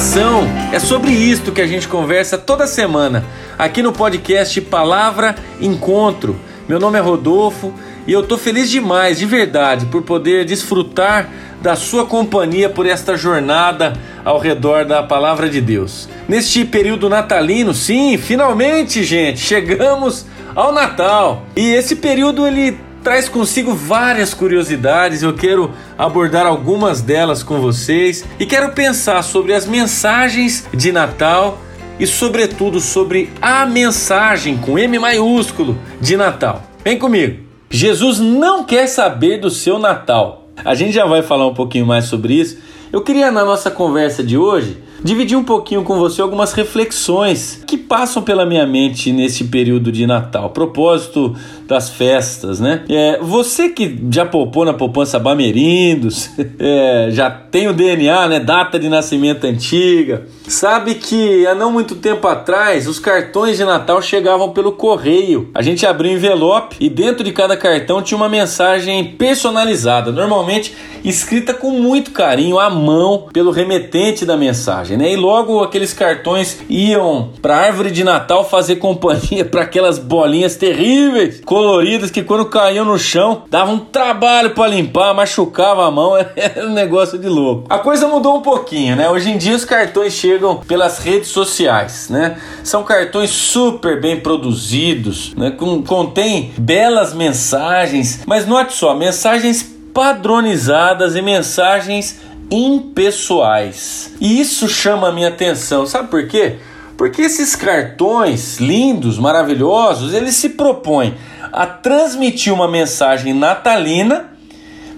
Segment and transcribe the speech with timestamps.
[0.00, 0.44] coração.
[0.72, 3.22] É sobre isto que a gente conversa toda semana
[3.58, 6.40] aqui no podcast Palavra Encontro.
[6.66, 7.74] Meu nome é Rodolfo
[8.06, 11.28] e eu tô feliz demais, de verdade, por poder desfrutar
[11.60, 13.92] da sua companhia por esta jornada
[14.24, 16.08] ao redor da palavra de Deus.
[16.26, 20.24] Neste período natalino, sim, finalmente, gente, chegamos
[20.56, 21.44] ao Natal.
[21.54, 25.22] E esse período ele traz consigo várias curiosidades.
[25.22, 31.58] Eu quero abordar algumas delas com vocês e quero pensar sobre as mensagens de Natal
[31.98, 36.62] e, sobretudo, sobre a mensagem com M maiúsculo de Natal.
[36.84, 37.44] Vem comigo.
[37.68, 40.48] Jesus não quer saber do seu Natal.
[40.64, 42.58] A gente já vai falar um pouquinho mais sobre isso.
[42.92, 47.76] Eu queria, na nossa conversa de hoje, dividir um pouquinho com você algumas reflexões que
[47.76, 51.36] passam pela minha mente nesse período de Natal, propósito
[51.70, 52.82] das festas, né?
[52.88, 56.28] É, você que já poupou na poupança Bamerindos,
[56.58, 58.40] é, já tem o DNA, né?
[58.40, 64.02] Data de nascimento antiga, sabe que há não muito tempo atrás os cartões de Natal
[64.02, 65.48] chegavam pelo correio.
[65.54, 71.54] A gente abria envelope e dentro de cada cartão tinha uma mensagem personalizada, normalmente escrita
[71.54, 75.12] com muito carinho à mão pelo remetente da mensagem, né?
[75.12, 80.56] E logo aqueles cartões iam para a árvore de Natal fazer companhia para aquelas bolinhas
[80.56, 86.16] terríveis, coloridas que quando caíam no chão davam um trabalho para limpar, machucava a mão,
[86.34, 87.66] era um negócio de louco.
[87.68, 89.10] A coisa mudou um pouquinho, né?
[89.10, 92.38] Hoje em dia os cartões chegam pelas redes sociais, né?
[92.64, 95.50] São cartões super bem produzidos, né?
[95.50, 104.14] Com, contém belas mensagens, mas note só, mensagens padronizadas e mensagens impessoais.
[104.18, 106.56] E isso chama a minha atenção, sabe por quê?
[107.00, 111.14] Porque esses cartões lindos, maravilhosos, eles se propõem
[111.50, 114.34] a transmitir uma mensagem natalina,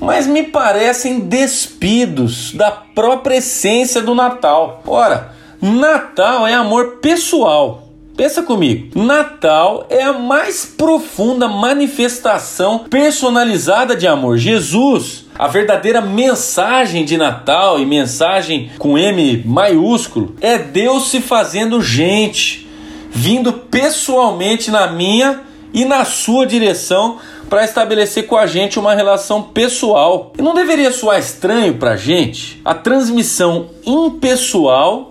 [0.00, 4.82] mas me parecem despidos da própria essência do Natal.
[4.86, 7.90] Ora, Natal é amor pessoal.
[8.16, 14.38] Pensa comigo, Natal é a mais profunda manifestação personalizada de amor.
[14.38, 21.80] Jesus, a verdadeira mensagem de Natal e mensagem com M maiúsculo, é Deus se fazendo
[21.80, 22.68] gente,
[23.10, 25.40] vindo pessoalmente na minha
[25.72, 27.16] e na sua direção
[27.48, 30.30] para estabelecer com a gente uma relação pessoal.
[30.38, 35.09] E não deveria soar estranho para a gente a transmissão impessoal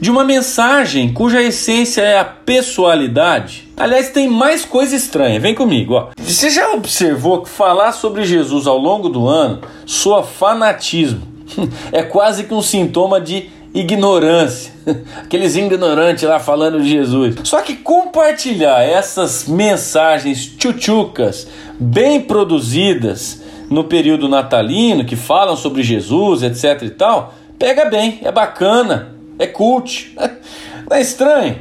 [0.00, 3.68] de uma mensagem cuja essência é a pessoalidade.
[3.76, 5.94] Aliás, tem mais coisa estranha, vem comigo.
[5.94, 6.08] Ó.
[6.18, 11.28] Você já observou que falar sobre Jesus ao longo do ano soa fanatismo?
[11.90, 14.72] É quase que um sintoma de ignorância.
[15.18, 17.36] Aqueles ignorantes lá falando de Jesus.
[17.42, 26.42] Só que compartilhar essas mensagens tchutchucas, bem produzidas no período natalino, que falam sobre Jesus,
[26.42, 29.09] etc e tal, pega bem, é bacana
[29.40, 30.14] é cult.
[30.88, 31.56] Não é estranho?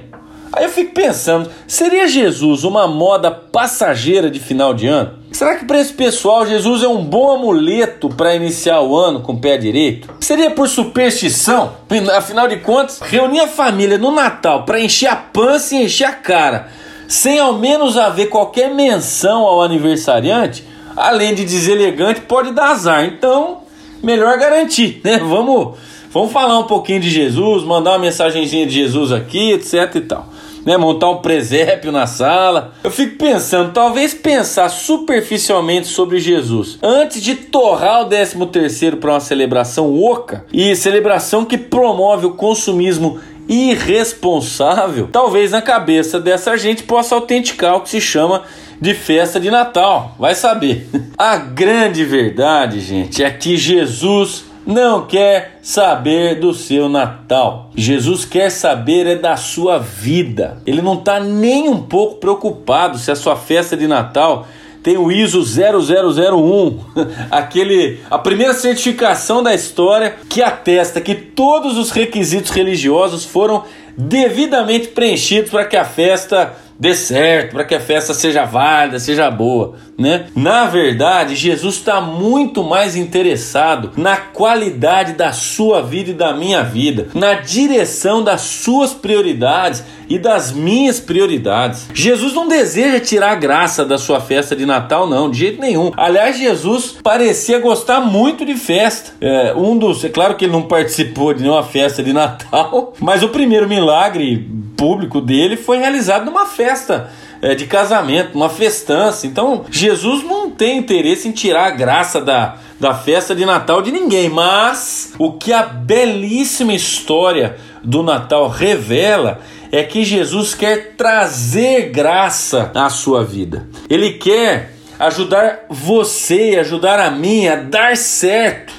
[0.51, 5.19] Aí eu fico pensando, seria Jesus uma moda passageira de final de ano?
[5.31, 9.33] Será que para esse pessoal Jesus é um bom amuleto para iniciar o ano com
[9.33, 10.09] o pé direito?
[10.19, 11.73] Seria por superstição?
[12.17, 16.13] Afinal de contas, reunir a família no Natal para encher a pança e encher a
[16.13, 16.69] cara,
[17.07, 23.05] sem ao menos haver qualquer menção ao aniversariante, além de deselegante, pode dar azar.
[23.05, 23.59] Então,
[24.01, 25.19] melhor garantir, né?
[25.19, 25.77] Vamos
[26.11, 30.27] Vamos falar um pouquinho de Jesus, mandar uma mensagenzinha de Jesus aqui, etc e tal.
[30.65, 32.73] Né, montar um presépio na sala.
[32.83, 39.11] Eu fico pensando, talvez pensar superficialmente sobre Jesus antes de torrar o 13 terceiro para
[39.11, 46.83] uma celebração oca e celebração que promove o consumismo irresponsável, talvez na cabeça dessa gente
[46.83, 48.43] possa autenticar o que se chama
[48.79, 50.15] de festa de Natal.
[50.19, 50.87] Vai saber.
[51.17, 57.71] A grande verdade, gente, é que Jesus não quer saber do seu Natal.
[57.75, 60.61] Jesus quer saber é da sua vida.
[60.63, 64.47] Ele não está nem um pouco preocupado se a sua festa de Natal
[64.83, 66.79] tem o ISO 0001,
[67.31, 73.63] aquele a primeira certificação da história que atesta que todos os requisitos religiosos foram
[73.97, 79.29] devidamente preenchidos para que a festa dê certo, para que a festa seja válida, seja
[79.29, 80.27] boa, né?
[80.33, 86.63] Na verdade, Jesus está muito mais interessado na qualidade da sua vida e da minha
[86.63, 91.87] vida, na direção das suas prioridades e das minhas prioridades.
[91.93, 95.91] Jesus não deseja tirar a graça da sua festa de Natal, não, de jeito nenhum.
[95.97, 99.11] Aliás, Jesus parecia gostar muito de festa.
[99.21, 103.21] É, um dos, é claro que ele não participou de nenhuma festa de Natal, mas
[103.21, 104.49] o primeiro milagre
[104.79, 107.11] público dele foi realizado numa festa
[107.41, 109.27] é, de casamento, uma festança.
[109.27, 113.91] Então, Jesus não tem interesse em tirar a graça da da festa de Natal de
[113.91, 119.41] ninguém, mas o que a belíssima história do Natal revela
[119.71, 123.67] é que Jesus quer trazer graça à sua vida.
[123.89, 128.73] Ele quer ajudar você, ajudar a mim a dar certo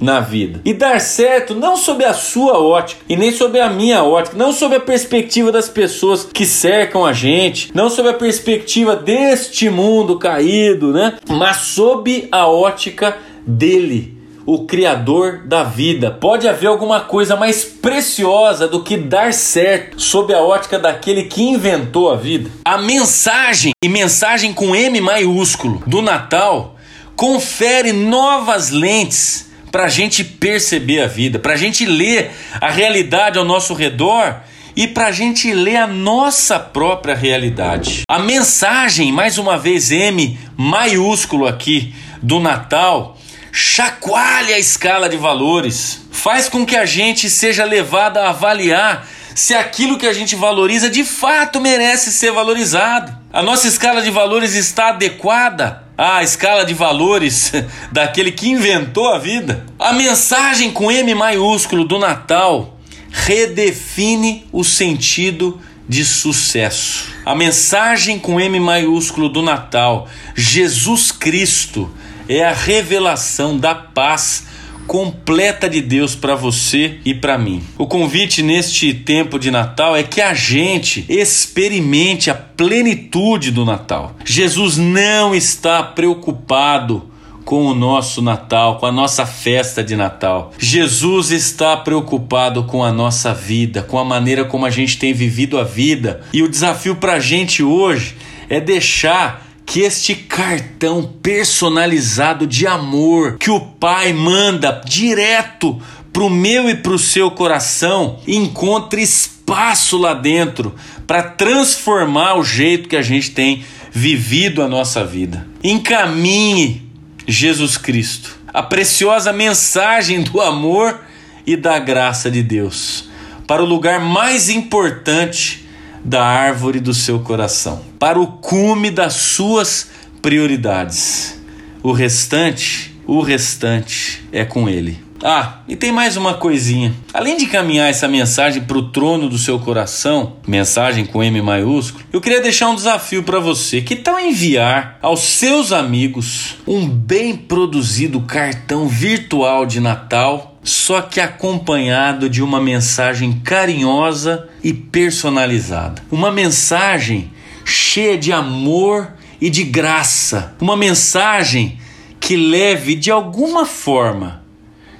[0.00, 0.60] na vida.
[0.64, 4.52] E dar certo não sob a sua ótica e nem sob a minha ótica, não
[4.52, 10.18] sob a perspectiva das pessoas que cercam a gente, não sob a perspectiva deste mundo
[10.18, 11.18] caído, né?
[11.28, 13.16] Mas sob a ótica
[13.46, 14.18] dele
[14.48, 16.10] o Criador da vida.
[16.10, 21.42] Pode haver alguma coisa mais preciosa do que dar certo sob a ótica daquele que
[21.42, 22.50] inventou a vida?
[22.64, 26.76] A mensagem, e mensagem com M maiúsculo, do Natal,
[27.14, 32.30] confere novas lentes para a gente perceber a vida, para a gente ler
[32.60, 34.36] a realidade ao nosso redor
[34.76, 38.02] e para a gente ler a nossa própria realidade.
[38.08, 43.18] A mensagem, mais uma vez M maiúsculo aqui, do Natal,
[43.52, 49.54] chacoalha a escala de valores, faz com que a gente seja levado a avaliar se
[49.54, 53.16] aquilo que a gente valoriza de fato merece ser valorizado.
[53.32, 57.52] A nossa escala de valores está adequada à escala de valores
[57.90, 59.66] daquele que inventou a vida.
[59.76, 62.78] A mensagem com M maiúsculo do Natal
[63.10, 67.06] redefine o sentido de sucesso.
[67.26, 70.06] A mensagem com M maiúsculo do Natal,
[70.36, 71.90] Jesus Cristo,
[72.28, 74.44] é a revelação da paz
[74.88, 77.62] completa de Deus para você e para mim.
[77.76, 84.16] O convite neste tempo de Natal é que a gente experimente a plenitude do Natal.
[84.24, 87.10] Jesus não está preocupado
[87.44, 90.52] com o nosso Natal, com a nossa festa de Natal.
[90.58, 95.58] Jesus está preocupado com a nossa vida, com a maneira como a gente tem vivido
[95.58, 96.22] a vida.
[96.32, 98.16] E o desafio para a gente hoje
[98.48, 105.78] é deixar que este cartão personalizado de amor que o Pai manda direto
[106.10, 110.74] pro meu e pro seu coração encontre espaço lá dentro
[111.06, 113.62] para transformar o jeito que a gente tem
[113.92, 115.46] vivido a nossa vida.
[115.62, 116.90] Encaminhe
[117.26, 120.98] Jesus Cristo, a preciosa mensagem do amor
[121.46, 123.06] e da graça de Deus,
[123.46, 125.67] para o lugar mais importante
[126.04, 129.90] da árvore do seu coração, para o cume das suas
[130.22, 131.40] prioridades.
[131.82, 135.08] O restante, o restante é com ele.
[135.22, 136.94] Ah, e tem mais uma coisinha.
[137.12, 142.04] Além de caminhar essa mensagem para o trono do seu coração, mensagem com M maiúsculo,
[142.12, 143.80] eu queria deixar um desafio para você.
[143.80, 151.18] Que tal enviar aos seus amigos um bem produzido cartão virtual de Natal só que
[151.18, 156.02] acompanhado de uma mensagem carinhosa e personalizada.
[156.10, 157.30] Uma mensagem
[157.64, 160.54] cheia de amor e de graça.
[160.60, 161.78] Uma mensagem
[162.20, 164.42] que leve de alguma forma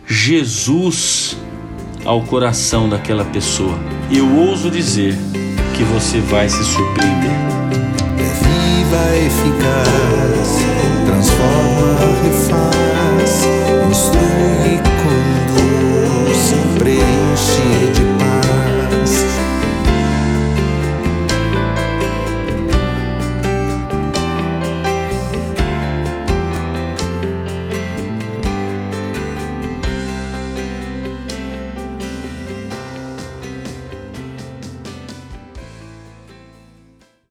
[0.06, 1.36] Jesus
[2.02, 3.78] ao coração daquela pessoa.
[4.10, 5.14] Eu ouso dizer
[5.76, 7.30] que você vai se surpreender.
[8.16, 10.48] É viva, eficaz,
[11.04, 13.44] transforma, refaz,
[13.90, 14.57] instrui
[16.78, 17.97] preencher.